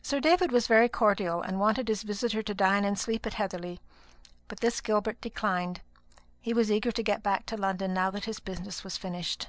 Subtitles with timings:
[0.00, 3.80] Sir David was very cordial, and wanted his visitor to dine and sleep at Heatherly;
[4.48, 5.82] but this Gilbert declined.
[6.40, 9.48] He was eager to get back to London now that his business was finished.